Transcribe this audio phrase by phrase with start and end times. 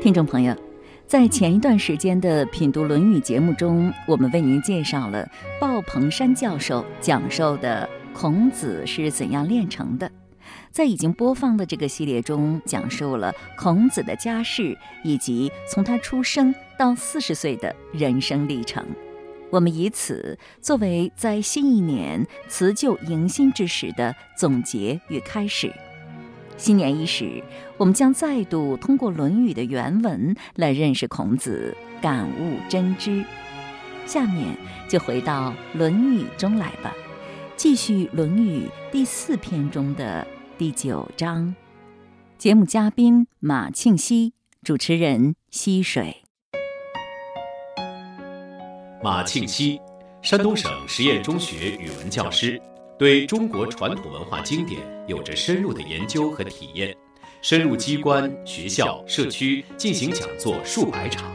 [0.00, 0.56] 听众朋友，
[1.06, 5.28] 在前一段时间的品读《论语》节目中，我们为您介绍了
[5.60, 10.10] 鲍鹏山教授讲授的孔子是怎样炼成的。
[10.70, 14.74] 在已经播放的这个系列中，讲述了孔子的家世
[15.04, 18.82] 以及从他出生到四十岁的人生历程。
[19.50, 25.70] 我们以此作为在新一年辞旧迎新之时的总结与开始。
[26.60, 27.42] 新年伊始，
[27.78, 33.24] 我们将再度通过《论语》的原文来认识孔子，感悟真知。
[34.04, 34.54] 下面
[34.86, 36.94] 就回到《论语》中来吧，
[37.56, 40.26] 继续《论语》第四篇中的
[40.58, 41.54] 第九章。
[42.36, 46.22] 节目嘉宾马庆西，主持人溪水。
[49.02, 49.80] 马庆西，
[50.20, 52.60] 山东省实验中学语文教师。
[53.00, 54.78] 对中国传统文化经典
[55.08, 56.94] 有着深入的研究和体验，
[57.40, 61.32] 深入机关、学校、社区进行讲座数百场。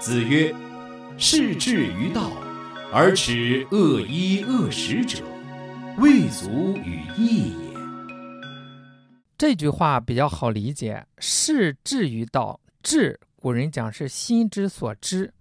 [0.00, 0.54] 子曰
[1.18, 2.32] ：“士志于道，
[2.90, 5.18] 而耻恶衣恶食者，
[5.98, 7.76] 未足与义也。”
[9.36, 13.20] 这句话比较好理解，“士志于道”，志。
[13.46, 15.32] 古人讲是心之所知，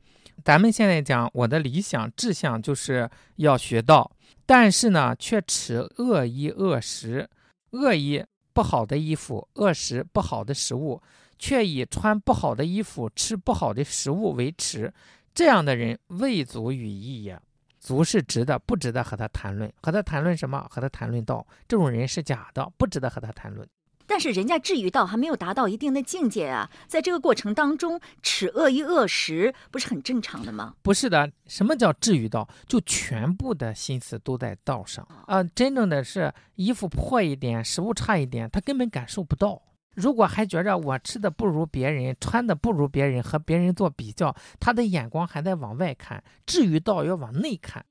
[0.44, 4.12] 咱们现在讲我的理想志向就是要学道，
[4.46, 7.28] 但是呢，却持恶衣恶食，
[7.72, 11.02] 恶衣不好的衣服，恶食不好的食物，
[11.40, 14.94] 却以穿不好的衣服、吃不好的食物为耻，
[15.34, 17.42] 这样的人未足与义也。
[17.80, 19.74] 足是直的，不值得和他谈论。
[19.82, 20.64] 和他谈论什么？
[20.70, 21.44] 和他谈论道。
[21.68, 23.68] 这种人是假的，不值得和他谈论。
[24.08, 30.76] 但是人家至于到还没有达到一定的境界啊，在这个过程当中，耻恶衣恶食不是很正常的吗？
[30.82, 32.48] 不是的，什么叫至于道？
[32.68, 35.44] 就全部的心思都在道上啊！
[35.44, 39.62] 真正的是衣服破一点，食物差一点，他根本感受不到。
[39.96, 46.24] 如果还觉着我吃的不如别人，穿的不如别人，和别人做比较，他的眼光还在往外看。
[46.46, 47.86] 至于道要往内看，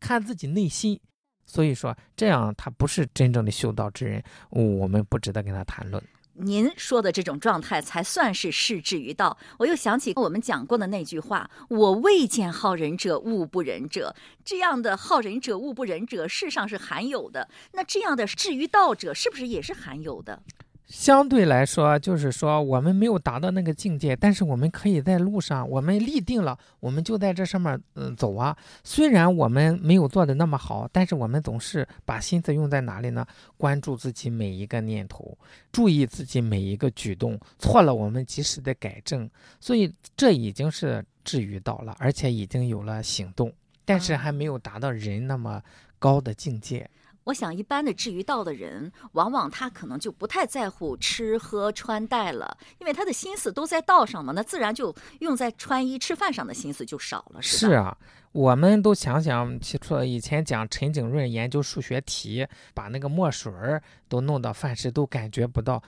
[0.00, 1.00] 看自己内心。
[1.46, 6.02] 所以说，这样他不是真正的修道之人，我们不值得跟他谈论。
[6.36, 9.38] 您说的这种状态才算是视之于道。
[9.56, 17.48] 我又想起我们讲过的那句话：“我未见好仁者，恶不仁者。”这样的好仁者、恶不仁者，世上是罕有的。
[17.74, 20.42] 那这样的至于道者，是不是也是罕有的？
[20.86, 28.56] 相对来说，就是说我们没有达到那个境界，但是我们可以在路上，我们立定了，我们就在这上面嗯走啊。
[28.84, 33.26] 虽然我们没有做的那么好，但是我们总是把心思用在哪里呢？
[33.56, 35.36] 关注自己每一个念头，
[35.72, 39.28] 注意自己每一个举动，错了我们及时的改正。
[39.58, 43.50] 所以这已经是至于到了，而且已经有了行动，
[43.86, 45.62] 但是还没有达到人那么
[45.98, 46.88] 高的境界。
[47.24, 57.40] 我想，一般的至于道的人，往往他可能就不太在乎吃喝穿戴了，因为他的心思都在道上嘛，那自然就用在穿衣吃饭上的心思就少了。
[57.40, 57.96] 是啊，
[58.32, 65.82] 我们都想想，起初以前讲陈景润研究数学题，把那个墨水儿都弄到饭时都感觉不到。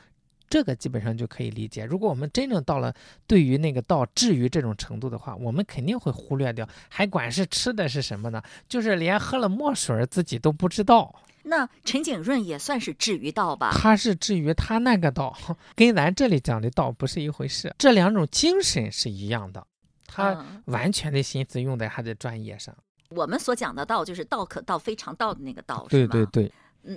[0.49, 1.85] 这个基本上就可以理解。
[1.85, 2.95] 如果我们真正到了
[3.27, 8.43] 对于那个道至于这种程度的话，我们肯定会忽略掉，还管是吃的是什么呢？
[8.69, 11.15] 就是连喝了墨水自己都不知道。
[11.49, 13.71] 那陈景润也算是至于道吧？
[13.73, 15.37] 他是至于他那个道，
[15.77, 17.73] 跟咱这里讲的道不是一回事。
[17.79, 19.65] 这两种精神是一样的，
[20.07, 22.75] 他完全的心思用在他的专业上。
[23.11, 26.51] 我们所讲的道，就是道可道非常道的那个道，对对对。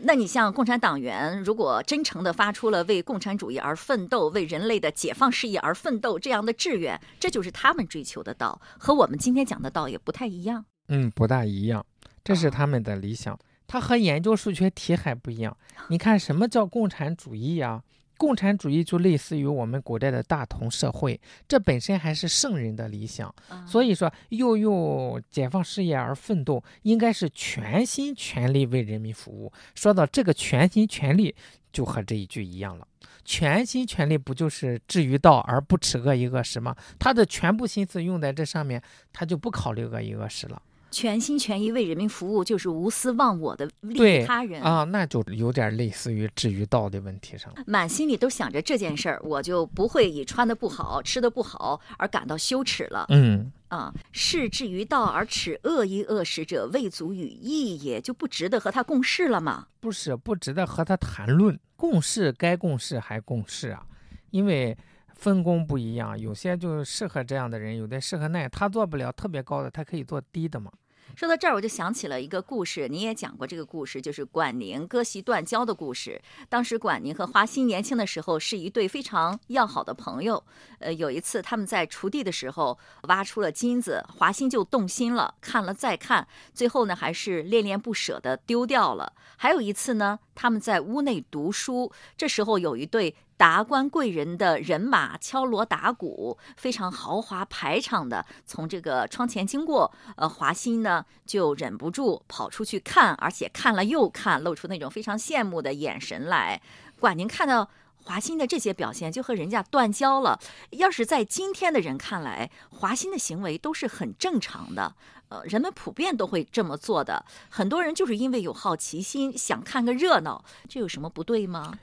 [0.04, 10.66] 那你像共产党员，如果真诚的发出了为共产主义而奋斗、为人类的解放事业而奋斗这样的志愿，这就是他们追求的道，和我们今天讲的道也不太一样。
[10.90, 11.84] 嗯，不大一样，
[12.24, 13.38] 这是他们的理想。
[13.66, 15.56] 它和研究数学题还不一样。
[15.90, 17.82] 你看，什么叫共产主义呀？
[18.20, 23.34] 共产主义就类似于我们古代的大同社会，这本身还是圣人的理想。
[23.66, 29.50] 所以说，又用解放事业而奋斗，应该是全心全力为人民服务。
[29.74, 31.34] 说到这个全心全力，
[31.72, 32.86] 就和这一句一样了。
[33.24, 36.76] 全心全力不就是至于道而不耻恶衣恶食吗？
[37.00, 38.84] 他的全部心思用在这上面，
[39.14, 40.62] 他就不考虑恶衣恶食了。
[40.92, 47.64] 全心全意为人民服务，就是无私忘我的利他人啊，那就有点类似于至于道的问题上了。
[47.68, 53.06] 满心里都想着这件事儿，我就不会以穿的不好、吃的不好而感到羞耻了。
[53.10, 59.68] 嗯啊，是至于道而耻恶衣恶食者，未足与义也，就不值得和他共事了吗？
[59.80, 63.86] 不是，不值得和他谈论共事，该共事还共事啊，
[64.32, 64.76] 因为
[65.14, 70.72] 分工不一样，有些就适合这样的人，有的适合那样，他做不了特别高的，他可以做低的嘛。
[71.16, 76.22] 说到这儿，我就想起了一个故事，你也讲过这个故事，就是管宁割席断交的故事。
[76.48, 80.42] 当时管宁和华歆年轻的时候是一对非常要好的朋友。
[80.80, 89.14] 呃，有一次他们在锄地的时候挖出了金子，华歆就动心了，看了再看，最后呢还是恋恋不舍的丢掉了。
[89.36, 93.14] 还有一次呢，他们在屋内读书，这时候有一对。
[93.36, 99.90] 达官贵人的人马敲锣打鼓，非常豪华排场的从这个窗前经过。
[100.18, 106.62] 呃，华歆呢就忍不住跑出去看，而且看了又看，露出那种非常羡慕的眼神来。
[107.00, 107.70] 管宁看到
[108.04, 110.40] 华歆的这些表现，就和人家断交了。
[110.72, 114.96] 要是在今天的人看来，华歆的行为都是很正常的，
[115.28, 117.26] 呃，人们普遍都会这么做的。
[117.50, 121.78] 很多人就是因为有好奇心，想看个热闹，这有什么不对吗？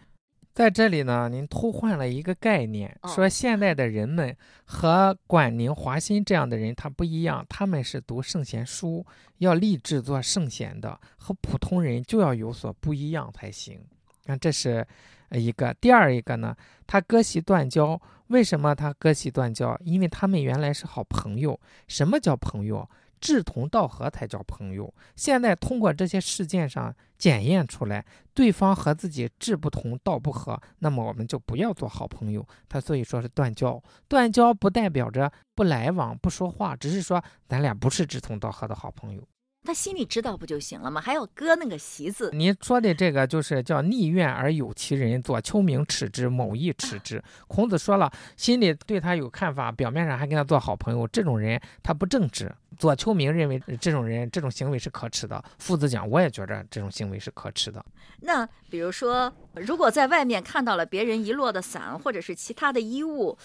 [0.52, 4.34] 在这里呢，您偷换了一个概念，说现在的人们
[4.64, 9.04] 和管宁、华歆这样的人他不一样，他们是读圣贤书，
[9.36, 13.78] 要立志做圣贤的，和普通人就要有所不一样才行。
[14.26, 14.87] 那这是
[15.31, 15.75] 一个。
[15.75, 16.55] 第二一个呢，
[16.87, 19.76] 他割席断交，为什么他割席断交？
[19.84, 21.58] 因为他们原来是好朋友。
[21.88, 22.88] 什么叫朋友？
[23.19, 24.93] 志同道合才叫朋友。
[25.17, 32.46] 现在通过这些事件上检验出来，对方和自己志不同道不合，那么我们就不要做好朋友。
[32.69, 39.26] 他所以说是断交，断交不代表着不来往、不说话，只是说咱俩不是志同道合的好朋友。
[39.66, 41.00] 他心里知道不就行了吗？
[41.00, 42.30] 还要割那个席子？
[42.32, 47.22] 你说的这个就是叫逆愿而有其人，左丘明耻之，某亦耻之。
[47.48, 52.54] 孔子说了，心里对他有看法，表面上还跟他做好朋友，这种人他不正直。
[52.78, 55.42] 左丘明认为这种人这种行为是可耻的。
[55.58, 57.84] 夫子讲，我也觉着这种行为是可耻的。
[58.20, 63.36] 那比如说，如果在外面看到了别人遗落的伞或者是其他的衣物，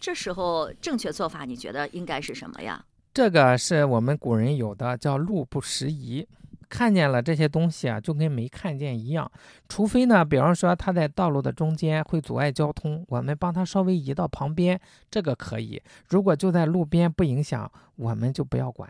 [0.00, 2.84] 这时候正确做法，你觉得应该是什么呀？
[3.12, 6.26] 这个是我们古人有的，叫路不拾遗。
[6.68, 9.28] 看见了这些东西啊，就跟没看见一样。
[9.68, 14.80] 除非呢，比方说他在道路的中间会阻碍交通，我们帮他稍微移到旁边，
[15.10, 15.82] 这个可以。
[16.08, 18.88] 如果就在路边不影响，我们就不要管，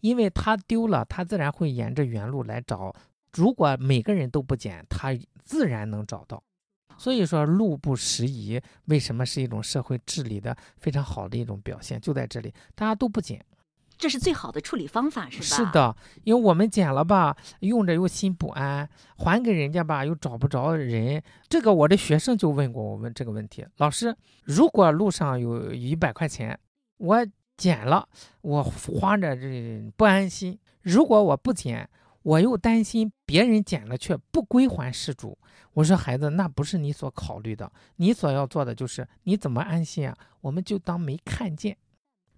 [0.00, 2.94] 因为他丢了，他自然会沿着原路来找。
[3.32, 5.08] 如果每个人都不捡，他
[5.42, 6.40] 自然能找到。
[6.96, 12.00] 所以说，路不拾遗，为什么是一种社会治理的非常好的一种表现？
[12.00, 13.44] 就在这里，大家都不捡。
[13.98, 15.44] 这是最好的处理方法，是吧？
[15.44, 21.22] 是的，因为我们捡了吧，用着又心不安，还给人家吧又找不着人。
[21.48, 26.58] 这个我的学生就问过我问这个问题：老师，如果路上有一百块钱，
[26.98, 27.26] 我
[27.56, 28.06] 捡了，
[28.42, 31.88] 我花着这不安心；如果我不捡，
[32.22, 35.38] 我又担心别人捡了却不归还失主。
[35.72, 40.16] 我说孩子，那不是你所考虑的，你所要做的就是你怎么安心啊？
[40.40, 41.76] 我们就当没看见。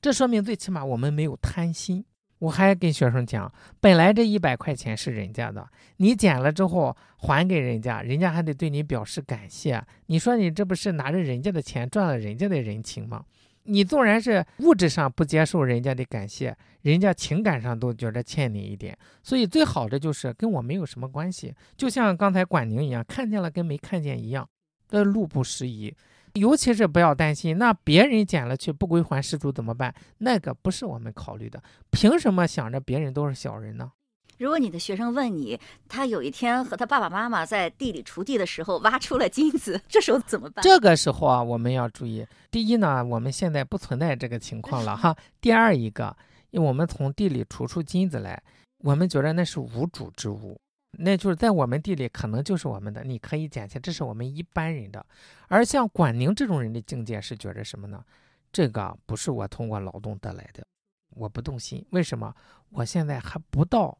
[0.01, 2.05] 这说明最起码我们没有贪心。
[2.39, 9.85] 我还跟学生讲，本来这一百块钱是人家的，你捡了之后还给人家，人家还得对你表示感谢。
[10.07, 13.25] 你说你这不是拿着人家的钱赚了人家的人情吗？
[13.65, 18.97] 你纵然是物质上不接受人家的感谢，人家情感上都觉得欠你一点。
[19.25, 24.49] 所以最好的就是跟我没有什么关系，就像刚才管宁一样，看见了跟没看见一样，
[24.89, 25.93] 这路不拾遗。
[26.39, 29.95] 尤其是不要担心，那别人捡了去不归还失主怎么办？
[30.19, 31.63] 那个不是我们考虑的。
[31.91, 33.93] 凭什么想着别人都是小人呢？
[34.39, 35.59] 如果你的学生问你，
[35.89, 40.63] 他有一天和他爸爸妈妈在地里锄地的时候挖出了金子，这时候怎么办？
[40.63, 42.25] 这个时候啊，我们要注意。
[42.49, 45.17] 第一呢，我们现在不存在这个情况了哈。
[45.41, 46.17] 第二一个，
[46.51, 48.41] 因为我们从地里锄出金子来，
[48.85, 50.57] 我们觉得那是无主之物。
[50.93, 55.05] 那就是在我们地里，可能就是我们的，你可以捡起，这是我们一般人的。
[55.49, 58.03] 而像管宁这种人的境界是觉着什么呢？
[58.51, 60.67] 这个不是我通过劳动得来的，
[61.11, 61.85] 我不动心。
[61.91, 62.35] 为什么？
[62.71, 63.97] 我现在还不到，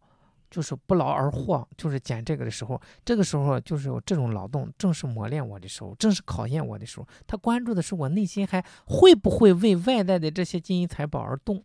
[0.51, 2.81] 就是不劳而获，就是捡这个的时候。
[3.05, 7.07] 这个时候就是有这种劳动，正是磨练我的时候，正是考验我的时候。
[7.27, 11.63] 他关注的是我内心还会不会为外在的这些金银财宝而动。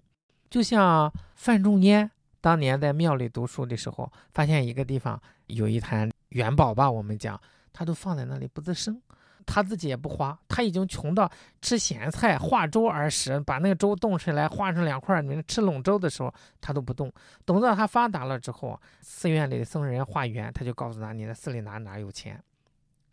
[0.50, 2.12] 就像范仲淹。
[2.44, 7.40] 当年在庙里读书的时候，发现一个地方有一坛元宝吧，我们讲，
[7.72, 9.02] 他都放在那里不吱声，
[9.46, 11.32] 他自己也不花，他已经穷到
[11.62, 17.10] 吃咸菜化粥而食，把那个粥冻出来化成两块，你吃笼粥的时候他都不动。
[17.46, 22.38] 等到他发达了之后，寺院里的僧人化缘，他就告诉他，你的寺里哪哪有钱。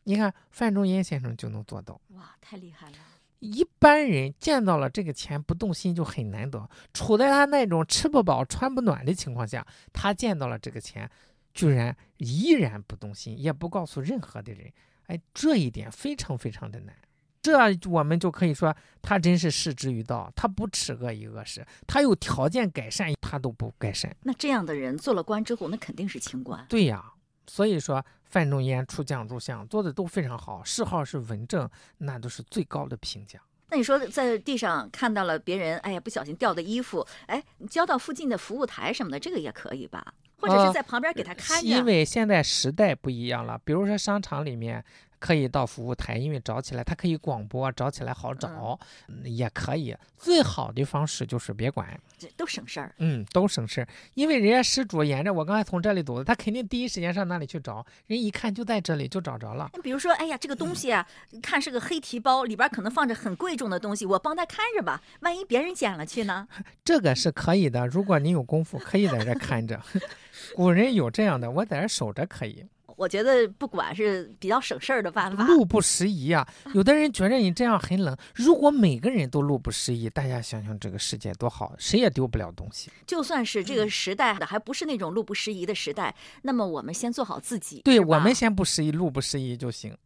[0.03, 2.97] 你看范仲淹先生就能做到，哇，太厉害了。
[3.41, 6.69] 一般人见到了这个钱不动心就很难得。
[6.95, 11.11] 处在他那种吃不饱穿不暖的情况下，他见到了这个钱，
[11.53, 14.71] 居然依然不动心，也不告诉任何的人。
[15.07, 16.95] 哎，这一点非常非常的难。
[17.43, 24.15] 这我们就可以说，他真是失之于道，他不耻恶一恶食，他有条件改善，他都不改善。
[24.23, 26.65] 那这样的人做了官之后，那肯定是清官。
[26.69, 27.13] 对呀，
[27.47, 31.69] 所以说范仲淹出将入相做的都非常好，谥号是文正，
[31.99, 33.39] 那都是最高的评价。
[33.69, 40.15] 那你说在地上看到了别人，哎呀，不小心掉的衣服，哎，交到附近的服务台什么的，这个也可以吧？
[40.39, 41.67] 或者是在旁边给他看着。
[41.67, 44.83] 因为现在时代不一样了，比如说商场里面。
[45.21, 48.77] 可以到服务台，因为找起来它可以广播，找起来好找，
[49.23, 49.95] 也可以。
[50.19, 52.95] 最好的方式就是别管，这都省事儿。
[52.99, 59.71] 嗯，都省事儿，因为人家失主沿着我刚才从这里走的，他肯定第一时间上那里去找，人一看就在这里，就找着了。
[59.75, 61.07] 你比如说，哎呀，这个东西啊，
[61.43, 66.49] 看是个黑提包，里边可能放着很贵重的东西，我帮他看着吧，万一别人捡了去呢？
[66.85, 69.81] 这个是可以的，如果你有功夫，可以在这看着。
[70.57, 72.65] 古人有这样的，我在这守着可以。
[73.01, 76.47] 我觉得不管是比较省事儿的办法，路不拾遗啊。
[76.75, 82.91] 有的人觉得你这样很冷，如果每个人都路不拾遗，大家想想这个世界多好，谁也丢不了东西。
[83.07, 89.97] 就算是这个时代的还不是那种路不拾遗的时代，那么我们先做好自己，对我们先不拾遗，路不拾遗就行。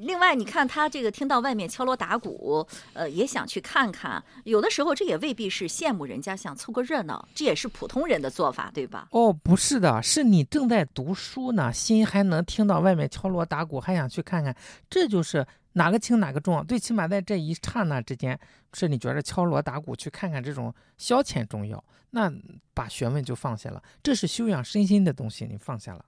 [0.00, 4.22] 另外，你看他这个听到外面敲锣打鼓，呃，也想去看看。
[4.44, 9.08] 有的时候，这也未必是羡慕人家，想凑个热闹，这也是普通人的做法，对吧？
[9.10, 14.54] 哦，不是的，是你正在读书呢，心还能听到外面敲锣打鼓，还想去看看，
[14.88, 16.64] 这就是哪个轻哪个重。
[16.66, 18.38] 最起码在这一刹那之间，
[18.72, 22.32] 是你觉得敲锣打鼓去看看这种消遣重要，那
[22.72, 26.04] 把学问就放下了，这是修养身心的东西，你放下了。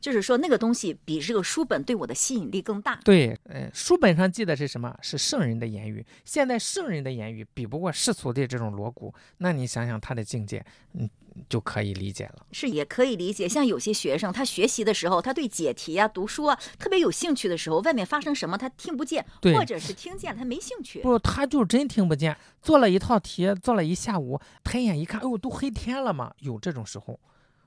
[0.00, 2.98] 就是说，那个东西比这个书本对我的吸引力更大。
[3.04, 4.96] 对，呃，书本上记的是什么？
[5.00, 6.04] 是圣人的言语。
[6.24, 11.08] 现在圣人的言语比不过世俗的这种锣鼓，那你想想他的境界，嗯，
[11.48, 12.46] 就可以理解了。
[12.52, 13.48] 是，也可以理解。
[13.48, 21.00] 像有些学生，他学习的时候，他对解题啊、读书啊特别有兴趣的时候，外面发生什么他听不见，或者是听见他没兴趣。
[21.00, 22.36] 不，他就真听不见。
[22.60, 26.32] 做了一套题，做了一下午，抬眼一看，哎呦，都黑天了嘛。
[26.40, 27.18] 有这种时候。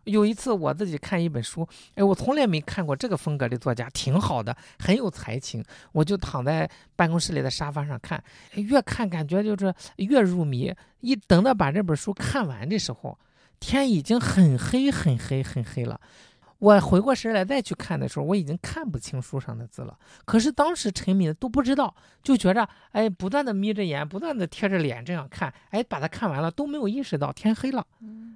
[0.07, 5.63] 有一次我自己看一本书，哎，我从来没看过这个风格的作家，挺好的，很有才情。
[5.91, 8.23] 我就躺在办公室里的沙发上看，
[8.53, 10.73] 越看感觉就是越入迷。
[11.01, 13.19] 一等到把这本书看完的时候，
[13.59, 15.99] 天已经很黑很黑很黑了。
[16.59, 19.97] 我回过神来再去看的时候，我已经看不清书上的字了。
[20.23, 27.85] 可是当时沉迷的都不知道，就觉着哎，不断的眯着眼，不断的贴着脸这样看，哎，把它看完了都没有意识到天黑了。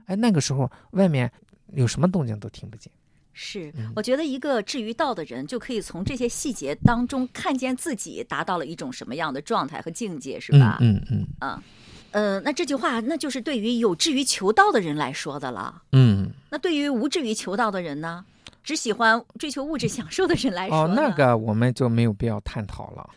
[0.08, 1.32] 哎，那个时候外面。
[1.74, 2.92] 有什么动静都听不见，
[3.34, 10.78] 是，我觉得一个至于道的人，就可以从这些细节当中看见自己达到了一种什么样的状态和境界，是吧？
[10.82, 11.64] 嗯嗯嗯，
[12.12, 15.82] 呃，那这句话那就是对于有志于求道的人来说的了。
[15.94, 18.26] 嗯，那对于无志于求道的人呢？
[18.64, 23.10] 只喜欢追求物质享受的人来说，哦，那个我们就没有必要探讨了。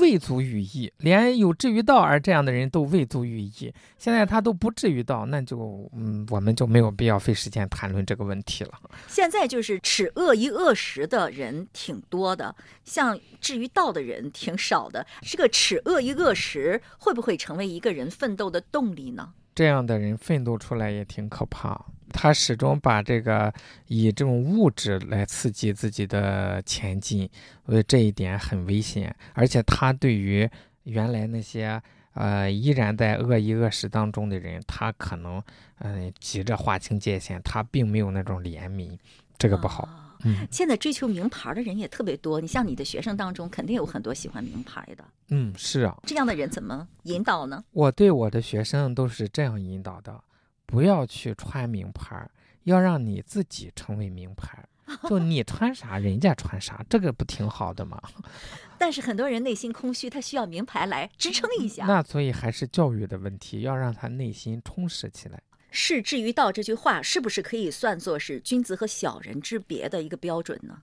[0.00, 3.72] 未足与义，连有志于道而这样的人都未足与义。
[3.98, 8.72] 现在他都不至于道，那就嗯，我们就没有必要费时间谈论这个问题了。
[9.08, 12.54] 现在就是耻恶于恶食的人挺多的，
[12.84, 15.04] 像至于道的人挺少的。
[15.22, 19.32] 这个耻恶于恶食会不会成为一个人奋斗的动力呢？
[19.58, 21.84] 这样的人奋斗出来也挺可怕。
[22.10, 23.52] 他始终把这个
[23.88, 27.28] 以这种物质来刺激自己的前进，
[27.66, 29.12] 呃，这一点很危险。
[29.34, 30.48] 而且他对于
[30.84, 31.82] 原来那些
[32.14, 35.42] 呃依然在恶意恶食当中的人，他可能
[35.80, 38.96] 嗯急着划清界限，他并没有那种怜悯，
[39.36, 39.88] 这个不好。
[40.24, 42.40] 嗯，现在追求名牌的人也特别多。
[42.40, 45.04] 你像你的学生当中，肯定有很多喜欢名牌的。
[45.28, 45.96] 嗯，是啊。
[46.04, 47.64] 这样的人怎么引导呢？
[47.72, 50.22] 我对我的学生都是这样引导的。
[50.66, 52.28] 不要去穿名牌，
[52.64, 54.62] 要让你自己成为名牌。
[55.08, 58.00] 就你穿啥，人家穿啥，这个不挺好的吗？
[58.78, 61.84] 但是很多人内心空虚，他需要名牌来支撑一下。
[61.84, 65.42] 那所以还是教育的问题，要让他内心充实起来。
[65.70, 70.82] 是至于道这句话，是不是可以算作是君子和小人之别的一个标准呢？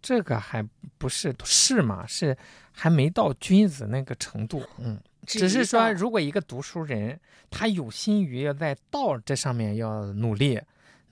[0.00, 0.66] 这个还
[0.98, 2.06] 不是是吗？
[2.06, 2.36] 是
[2.72, 4.64] 还没到君子那个程度。
[4.78, 5.00] 嗯。
[5.24, 10.60] 只是说，如果一个读书人他有心于要在道这上面要努力，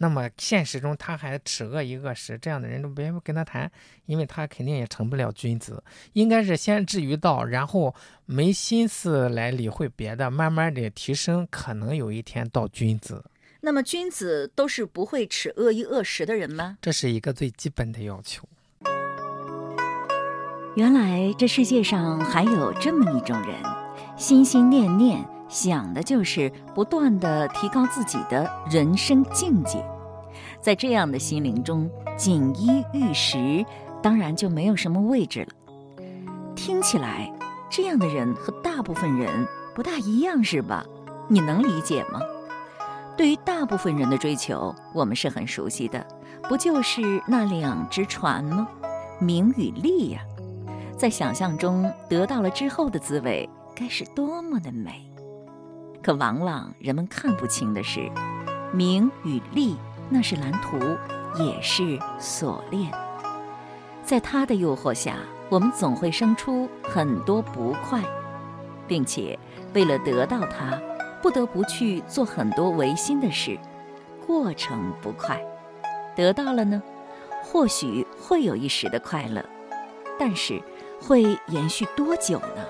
[0.03, 3.71] 那么现实中他还耻恶一恶食，这样的人都别跟他谈，
[4.07, 5.85] 因为他肯定也成不了君子。
[6.15, 13.23] 应该是先至于道，然后没心思来理会别的，慢慢的提升，可能有一天到君子。
[13.61, 16.79] 那么君子都是不会耻恶一恶食的人吗？
[16.81, 18.49] 这是一个最基本的要求。
[20.77, 23.55] 原来这世界上还有这么一种人。
[24.17, 29.83] 心心念念想的就是不断的提高自己的人生境界，
[30.61, 33.65] 在这样的心灵中，锦衣玉食
[34.03, 36.05] 当然就没有什么位置了。
[36.55, 37.33] 听起来
[37.71, 40.85] 这样的人和大部分人不大一样，是吧？
[41.29, 42.21] 你能理解吗？
[43.17, 46.07] 对于大部分人的追求，我们是很熟悉的，
[46.43, 48.69] 不就是那两只船吗？
[49.19, 50.21] 名与利呀，
[50.97, 55.07] 在想象中得到了之后的滋味，该是多么的美！
[56.03, 58.11] 可往往人们看不清的是，
[58.73, 59.77] 名与利
[60.11, 60.77] 那是蓝图，
[61.43, 62.93] 也是锁链。
[64.05, 65.17] 在它的诱惑下，
[65.49, 68.03] 我们总会生出很多不快，
[68.87, 69.39] 并且
[69.73, 70.79] 为了得到它。
[71.23, 73.59] 不得不去做很多违心的事，
[74.27, 75.39] 过程不快。
[76.17, 76.83] 得到了呢，
[77.43, 79.45] 或许会有一时的快乐，
[80.19, 80.59] 但是
[80.99, 82.65] 会延续多久呢？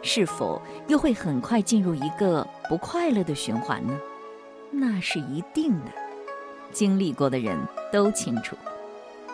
[0.00, 3.98] 是否又会很快进入一个不快乐的循环呢？
[4.70, 5.90] 那是一定的。
[6.72, 7.56] 经历过的人
[7.92, 8.56] 都清楚。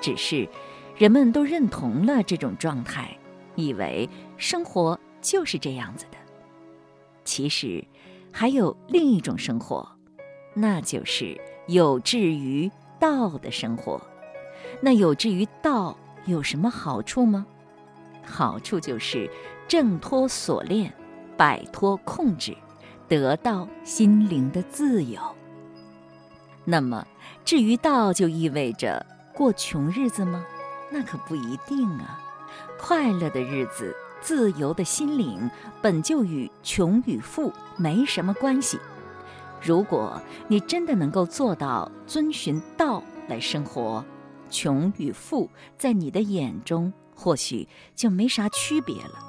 [0.01, 0.49] 只是
[0.97, 3.17] 人们都认同了这种状态，
[3.55, 6.19] 以为生活就是这样子的。
[7.25, 7.85] 其实。
[8.31, 9.89] 还有另一种生活，
[10.55, 14.01] 那就是有志于道的生活。
[14.81, 17.47] 那有志于道有什么好处吗？
[18.23, 19.29] 好处就是
[19.67, 20.93] 挣脱锁链，
[21.37, 22.55] 摆脱控制，
[23.09, 25.21] 得到心灵的自由。
[26.71, 27.07] 那么，
[27.47, 30.45] 至于道，就意味着过穷日子吗？
[30.91, 32.21] 那可不一定啊。
[32.79, 33.97] 快乐的日子。
[34.21, 35.49] 自由的心灵
[35.81, 38.77] 本就与穷与富没什么关系。
[39.63, 44.05] 如果你真的能够做到遵循道来生活，
[44.51, 49.21] 穷与富在你的眼中或许就没啥区别了。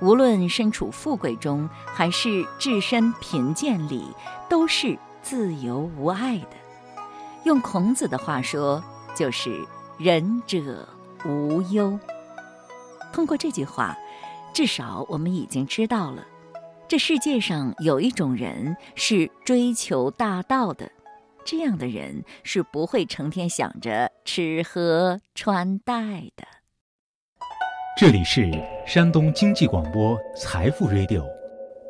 [0.00, 4.10] 无论身处富贵中还是置身贫贱里，
[4.48, 6.56] 都是自由无碍的。
[7.44, 8.82] 用孔子的话说，
[9.14, 9.64] 就是
[9.98, 10.88] “仁者
[11.24, 11.98] 无忧”。
[13.12, 13.96] 通过这句话。
[14.54, 16.24] 至少我们已经知道了，
[16.86, 20.88] 这世界上有一种人是追求大道的，
[21.44, 26.46] 这样的人是不会成天想着吃喝穿戴的。
[27.98, 28.48] 这里是
[28.86, 31.24] 山东经济广播财富 Radio，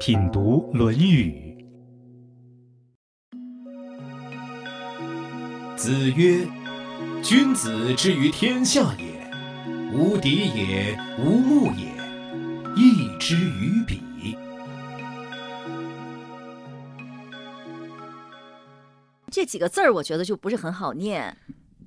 [0.00, 1.54] 品读《论语》。
[5.84, 6.48] 子曰
[7.22, 9.04] ：“君子之于天下也，
[9.92, 11.92] 无敌也，无目也。”
[12.74, 14.00] 义之于彼，
[19.30, 21.36] 这几个字儿，我觉得就不是很好念。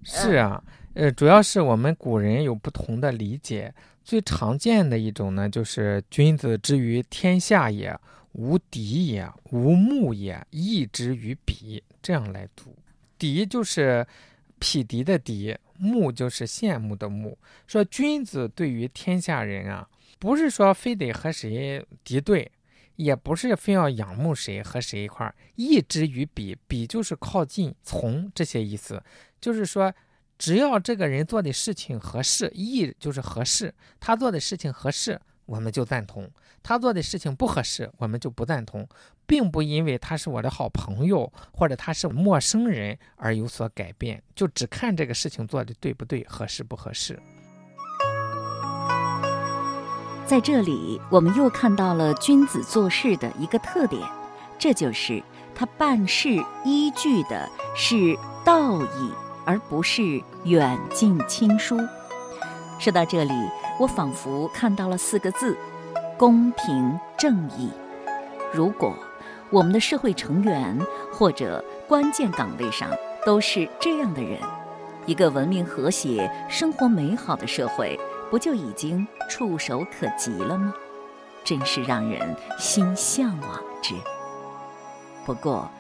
[0.04, 3.74] 是啊，呃，主要是我们古人有不同的理解。
[4.04, 8.00] 最常见的一种呢，就是“君子之于天下也，
[8.34, 12.76] 无敌也，无目也，义之于彼”这样来读。
[13.18, 14.06] 敌就是
[14.60, 17.38] 匹敌的敌，目就是羡慕的目。
[17.66, 19.88] 说君子对于天下人啊。
[20.20, 22.52] 不是说非得和谁敌对，
[22.96, 29.00] 也不是非要仰慕谁和谁一块儿，义之于彼，彼就是靠近、从这些意思。
[29.40, 29.94] 就是说，
[30.36, 36.26] 只要这个人做的事情合适，义就是合适，他做的事情合适，我们就赞同；
[36.64, 38.90] 他做的事情不合适，我们就不赞同，
[39.28, 47.20] 并不因为他是我的好朋友或者他是陌生人而有所改变，就只看这个事情做的对不对、合适不合适。
[50.26, 54.02] 在这里，我们又看到了君子做事的一个特点，
[54.58, 55.22] 这就是
[55.54, 59.12] 他办事依据的是道义，
[59.46, 61.78] 而不是远近亲疏。
[62.80, 63.34] 说到这里，
[63.80, 65.58] 我仿佛看到了四个字：
[66.18, 67.70] 公平正义。
[68.54, 68.98] 如果
[69.50, 70.78] 我们的社会成员
[71.12, 72.90] 或者关键岗位上
[73.26, 74.40] 都是这样的人，
[75.06, 78.00] 一个文明和谐、生活美好的社会。
[78.30, 80.74] 不就已经触手可及了吗？
[81.46, 83.96] 真是让人心向往之。
[85.26, 85.72] 不过，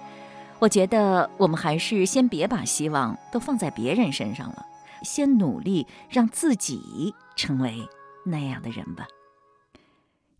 [0.60, 4.65] 我觉得我们还是先别把希望都放在别人身上了，
[5.03, 7.86] 先努力让自己成为
[8.25, 9.06] 那样的人吧。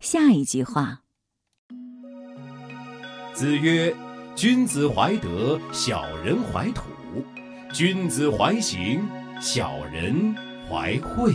[0.00, 1.00] 下一句话，
[3.38, 3.94] 子曰
[4.34, 6.82] ：“君子怀德，小人怀土；
[7.72, 9.00] 君子怀行，
[9.40, 10.34] 小人
[10.68, 11.32] 怀惠。”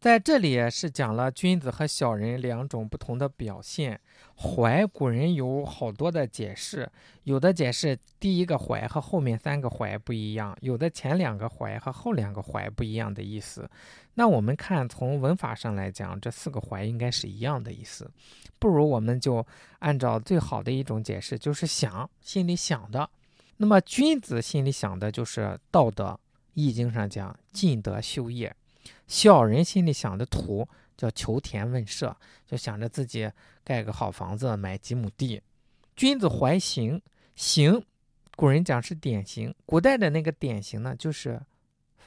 [0.00, 4.00] 在这里是讲了君子和小人两种不同的表现。
[4.34, 6.90] 怀，古人有好多的解释，
[7.24, 13.68] 有的解释第一个怀和后面三个怀不一样，有的前两个怀和后两个怀不一样的意思。
[14.14, 18.10] 那我们看从文法上来讲，这四个怀应该是一样的意思。
[18.58, 19.46] 不如我们就
[19.80, 23.10] 按照最好的一种解释，就是想，心里想的。
[23.58, 26.06] 那么君子心里想的就是道德，
[26.54, 28.56] 《易经》上讲尽德修业。
[29.06, 32.16] 小人心里想的图，叫求田问舍，
[32.46, 33.30] 就想着自己
[33.64, 35.40] 盖个好房子，买几亩地。
[35.96, 37.00] 君子怀刑，
[37.34, 37.84] 刑，
[38.36, 39.54] 古人讲是典型。
[39.66, 41.40] 古代的那个典型呢，就是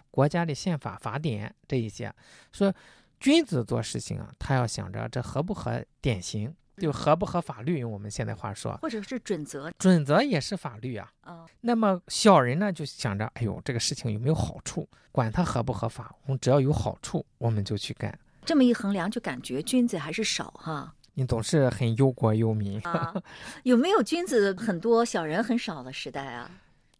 [0.10, 2.14] 国家的宪法、法典这一些。
[2.52, 2.74] 说
[3.20, 7.80] 君子做事情啊，他要想着这合不合典型，就合不合法律。
[7.80, 11.12] 用我们现在话说，或者是准则准则也是法律啊。
[11.22, 14.88] 啊，那么小人呢，就想着，哎呦，这个事情有没有好处？
[15.12, 18.18] 管它合不合法，我们只要有好处，我们就去干。
[18.46, 20.94] 这么一衡量，就感觉君子还是少哈。
[21.14, 23.14] 你总是很忧国忧民啊，
[23.62, 26.50] 有没有君子很多、小人很少的时代啊？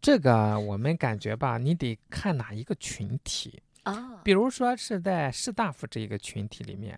[0.00, 4.20] 这个我们感觉吧，你得看哪一个群体啊。
[4.22, 6.96] 比如说是在士大夫这一个群体里面，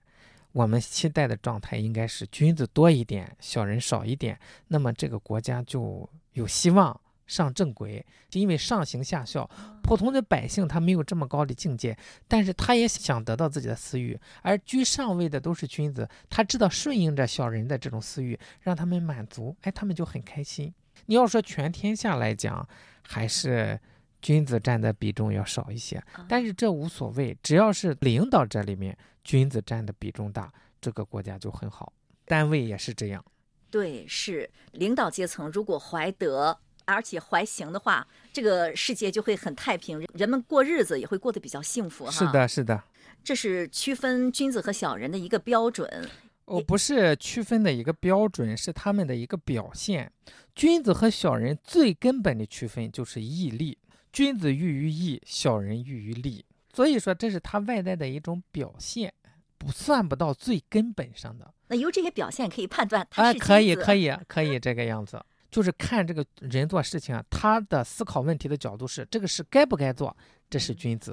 [0.57, 6.99] 我们期待的状态应该是君子多一点，小人少一点，那么这个国家就有希望。
[7.27, 9.51] 上正轨，因为上行下效，
[9.83, 20.73] 普通的百姓他没有这么高的境界，但是他也想得到自己的私欲，而居上位的都是君子，他知道顺应着小人的这种私欲，让他们满足，哎，他们就很开心。
[21.07, 22.67] 你要说全天下来讲，
[23.03, 23.77] 还是
[24.21, 31.93] 君子占的比重要少一些，但是这无所谓，只要是领导这里面君子占的比重大，这个国家就很好。
[32.25, 33.25] 单位也是这样，
[33.71, 36.59] 对，是领导阶层如果怀德。
[36.89, 42.13] 而且怀行的话，这个世界就会很太平，人们过日子也会过得比较幸福哈。
[42.13, 42.81] 是的，是的，
[43.25, 46.09] 这是区分君子和小人的一个标准。
[46.45, 50.13] 哦，不是区分的一个标准，是他们的一个表现。
[50.55, 53.77] 君子和小人最根本的区分就是义利，
[54.17, 56.43] 君子喻于义，小人喻于利。
[56.73, 59.13] 所以说，这是他外在的一种表现，
[59.59, 61.53] 不算不到最根本上的。
[61.67, 65.23] 那由这些表现可以判断他是可以，可以，可以这个样子。
[65.51, 70.17] 就是看这个人做事情啊，他的思考问题的角度是这个事该不该做，
[70.49, 71.13] 这是君子；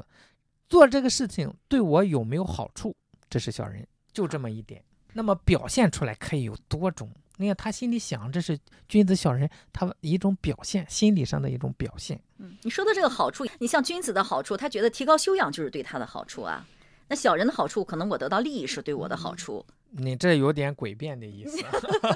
[0.70, 2.96] 做这个事情对我有没有好处，
[3.30, 3.86] 这是小人。
[4.14, 4.82] 就这么一点。
[5.12, 7.12] 那么表现出来可以有多种。
[7.38, 12.20] 你看他心里想，这是君子；小人他一种表现，心理上的一种表现。
[12.38, 16.66] 嗯，你说的这个好处，你像君子的好处，他觉得提高修养就是对他的好处啊。
[17.08, 19.66] 那小人的好处，可能我得到利益是对我的好处。
[19.96, 21.64] 你这有点诡辩的意思。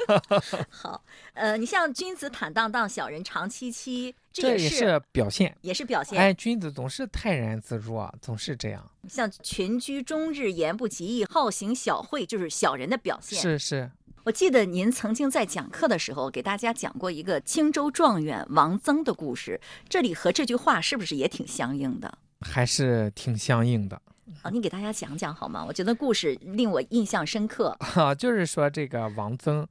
[0.70, 1.04] 好，
[1.34, 6.18] 呃，你像君子坦荡荡，小人长戚戚，这也是表现，也是表现。
[6.18, 8.92] 哎，君子总是泰然自若，总是这样。
[9.08, 13.40] 像群居终日，言不及义，好行小惠，就是小人的表现。
[13.40, 13.92] 是是。
[14.28, 22.18] 我记得您曾经在讲课的时候给大家讲过一个青州状元王曾的故事，这里和这句话是不是也挺相应的？
[22.42, 23.96] 还是挺相应的。
[24.42, 25.64] 啊，你给大家讲讲好吗？
[25.66, 27.74] 我觉得故事令我印象深刻。
[27.80, 29.66] 哈，就是说这个王曾，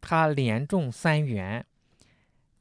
[0.00, 1.66] 他连中三元，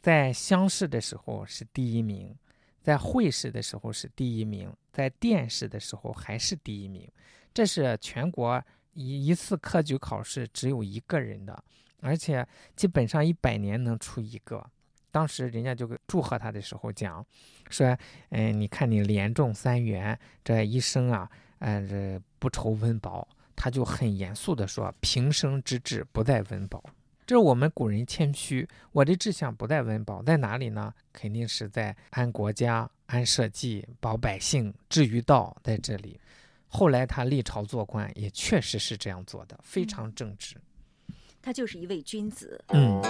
[0.01, 2.35] 在乡试的时候是第一名，
[2.81, 7.07] 在会试的时候是第一名，在殿试的时候还是第一名。
[7.53, 8.59] 这是全国
[8.93, 11.63] 一一次科举考试只有一个人的，
[12.01, 14.65] 而且基本上一百年能出一个。
[15.11, 17.25] 当时人家就祝贺他的时候讲，
[17.69, 17.97] 说，
[18.29, 23.27] 嗯，你看你连中三元，这一生啊，呃，这不愁温饱。
[23.55, 26.81] 他就很严肃地说，平生之志不在温饱。
[27.25, 30.93] 这是我们古人谦虚，我的志向不在温饱，在哪里呢？
[31.11, 36.19] 肯定是在安国家、安社稷、保百姓、治于道，在这里。
[36.69, 40.55] 后来他历朝做官，也确实是这样做的，非常正直。
[41.41, 42.63] 他就是一位君子。
[42.69, 43.01] 嗯。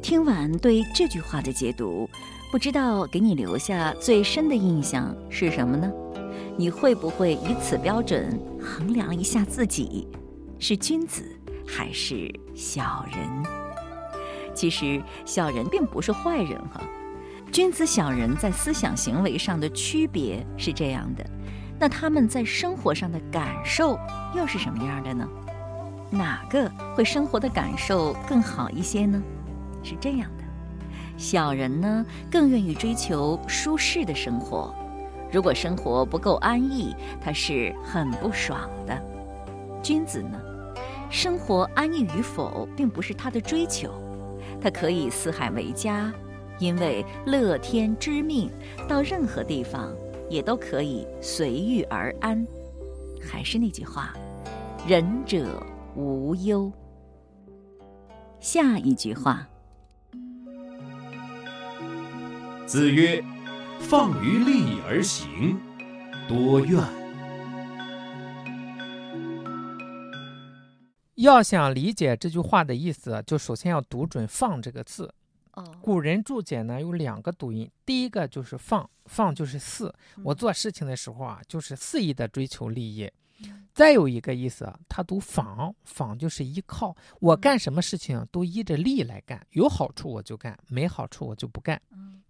[0.00, 2.08] 听完对这句话的解读，
[2.50, 5.92] 不知道给你留下最深的印象是什么呢？
[6.56, 10.06] 你会不会以此标准衡量一下自己，
[10.58, 11.24] 是君子
[11.66, 13.59] 还是小人？
[14.60, 16.82] 其实小人并不是坏人哈，
[17.50, 21.24] 君子小人在思想行为上的区别是这样的，
[21.78, 23.98] 那他们在生活上的感受
[24.36, 25.26] 又是什么样的呢？
[26.10, 29.22] 哪个会生活的感受更好一些呢？
[29.82, 30.44] 是这样的，
[31.16, 34.74] 小人呢更愿意追求舒适的生活，
[35.32, 39.02] 如果生活不够安逸，他是很不爽的。
[39.82, 40.38] 君子呢，
[41.08, 43.90] 生活安逸与否并不是他的追求，
[44.60, 46.12] 他可以四海为家，
[46.58, 48.50] 因为乐天知命，
[48.88, 49.94] 到任何地方
[50.28, 52.46] 也都可以随遇而安。
[53.20, 54.14] 还是那句话，
[54.86, 55.62] 仁者
[55.94, 56.70] 无忧。
[58.38, 59.46] 下一句话。
[62.66, 63.22] 子曰
[63.80, 65.58] ：“放于利而行，
[66.28, 66.80] 多怨。”
[71.22, 75.12] 要想理解这句话的意思，就首先要读准“放”这个字。
[75.52, 79.94] 哦，古人注解呢有两个读音，第一个就是放，放就是肆。
[80.24, 83.10] 我做事情的时候啊，就是肆意的追求利益。
[83.74, 86.96] 再有一个意思，他读仿，仿就是依靠。
[87.20, 91.80] 我干什么事情都依着利来干，有好处我就干，没好处我就不干。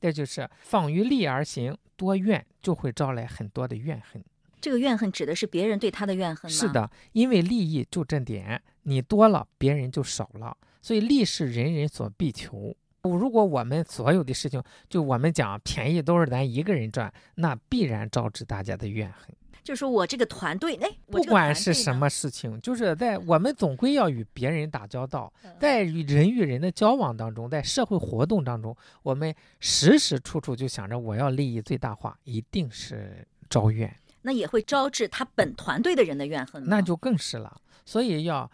[0.01, 4.25] 这就是仿于利而行，多怨就会招来很多的怨恨。
[4.61, 6.55] 这个怨恨指的是别人对他的怨恨吗？
[6.55, 12.77] 是的，因为利益就这点，你多了，别人就少了，所以利是人人所必求。
[13.03, 19.35] 如果我们所有的事情，就我们讲便宜都是咱一个人赚，那必然招致大家的怨恨。
[19.63, 33.95] 就说我这个团队，哎，不管是什么事情，就是在我们总归要与别人打交道，在与人与人的交往当中，在社会活动当中，我们时时处处就想着我要利益最大化，一定是招怨。
[34.23, 37.61] 那也会招致他本团队的人的怨恨，那就更是了。
[37.85, 38.51] 所以要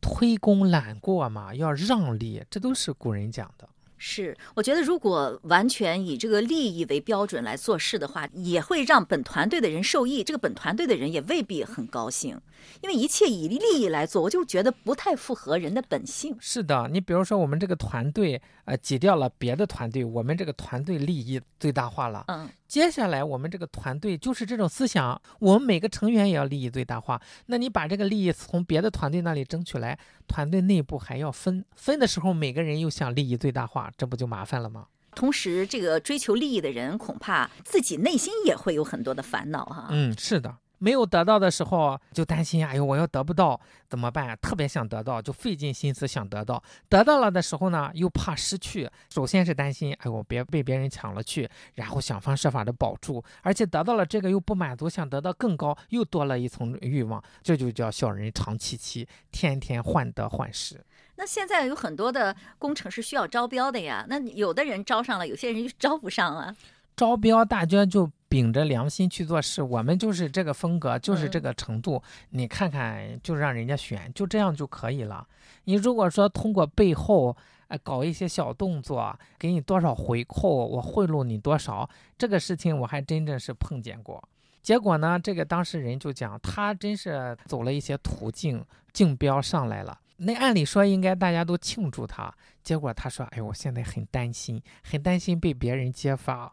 [0.00, 3.68] 推功揽过嘛，要让利，这都是古人讲的。
[4.00, 12.40] 是，我觉得如果完全以这个利益为标准来做事的话，也会让本团队的人受益，这个本团队的人也未必很高兴。
[12.80, 16.36] 因为一切以利益来做，我就觉得不太符合人的本性。
[16.40, 22.24] 是的，你比如说我们这个团队，呃，挤掉了别的团队，我们这个团队利益最大化了。
[22.28, 27.20] 嗯，接下来我们这个团队就是这种思想，我们每个成员也要利益最大化。
[27.46, 34.86] 那你把这个利益从别的团队那里争取来，团队内部还要分，分的时候每个人又想利益最大化，这不就麻烦了吗？
[35.14, 39.88] 同时，这个追求利益的人恐怕自己内心也会有很多的烦恼哈。
[39.90, 40.54] 嗯，是的。
[40.78, 44.36] 没有得到的时候就担心，哎呦，我要得不到怎么办？
[44.40, 46.62] 特别想得到，就费尽心思想得到。
[46.88, 48.88] 得到了的时候呢，又怕失去。
[49.10, 53.22] 首先是担心，哎呦，别被别人抢了去，然后想方设法的保住。
[53.42, 57.22] 而且得到了这个又不满足，想得到更高，又多了一层欲望。
[57.42, 60.84] 这就叫小人长戚戚，天天患得患失。
[61.16, 66.54] 那现在有很多的工程是需要招标的呀，那有的人招上了，有些人就招不上啊。
[66.96, 68.08] 招标，大家就。
[68.28, 72.02] 秉着良心去做事，我们就是这个风格，就是这个程度。
[72.30, 75.26] 你看看，就让人家选，就这样就可以了。
[75.64, 77.36] 你如果说通过背后，
[77.68, 84.22] 呃，搞一些小动作，给你多少回扣，我贿赂你多少，这个事情我还真正是碰见过。
[84.62, 89.98] 结果呢，这个当事人就讲，他真是走了一些途径，竞标上来了。
[90.18, 96.52] 那按理说应该大家都庆祝他，结果他说：“哎，我现在很担心，很担心被别人揭发。”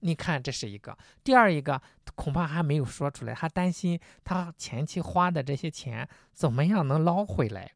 [0.00, 0.96] 你看，这是一个。
[1.22, 1.80] 第二一个
[2.14, 7.70] 恐怕还没有说出来，他担心他前期花的这些钱怎么样能捞回来。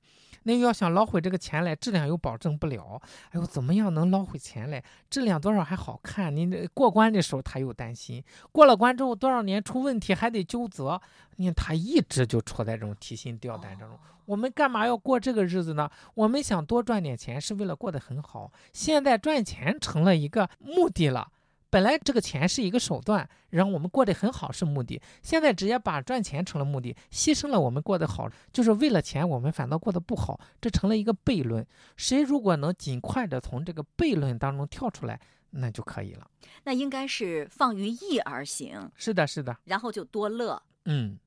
[0.47, 3.01] 那要想捞回这个钱来，质量又保证不了。
[3.31, 4.85] 哎呦，怎么样能捞回钱来？
[5.09, 6.37] 质量多少还好看？
[6.37, 11.01] 你过关的时候他又担心，过了关之后多少年出问题还得纠责。
[11.37, 13.99] 你看他一直就处在这种提心吊胆当中。
[14.27, 15.91] 我们干嘛要过这个日子呢？
[16.15, 18.53] 我们想多赚点钱是为了过得很好。
[18.73, 21.31] 现在赚钱成了一个目的了。
[21.75, 25.03] 本来这个钱是一个手段，让我们过得很好是目的。
[25.25, 31.67] 现在直接把赚钱成了目的，牺牲了我们过得好，就是为了钱，我们反倒过得不好，这成了一个悖论。
[31.97, 35.19] 谁如果能尽快的从这个悖论当中跳出来，
[35.51, 36.29] 那就可以了。
[36.63, 38.89] 那应该是放于义而行。
[38.95, 39.57] 是的，是的。
[39.65, 40.63] 然后就多乐。
[40.85, 41.19] 嗯。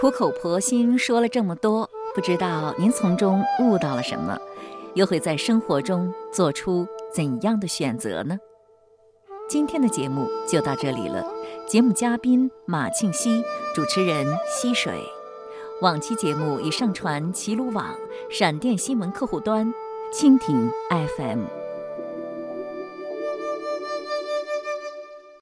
[0.00, 4.38] 苦口婆心说了这么多，不知道您从中悟到了什么？
[4.98, 6.84] 又会在生活中做出
[7.14, 8.36] 怎样的选择呢？
[9.48, 11.24] 今天的节目就到这里了。
[11.68, 13.40] 节目嘉宾马庆西，
[13.76, 15.00] 主持人溪水。
[15.82, 17.94] 往期节目已上传齐鲁网、
[18.28, 19.72] 闪电新闻客户端、
[20.12, 20.68] 蜻蜓
[21.16, 21.67] FM。